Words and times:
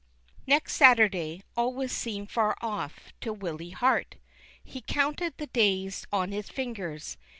EXT 0.47 0.67
Saturday" 0.67 1.43
always 1.55 1.91
seemed 1.91 2.31
far 2.31 2.57
off 2.59 3.13
to 3.21 3.31
Willy 3.31 3.69
Hart. 3.69 4.15
He 4.63 4.81
counted 4.81 5.35
the 5.37 5.45
days 5.45 6.07
on 6.11 6.31
his 6.31 6.49
fingers. 6.49 7.17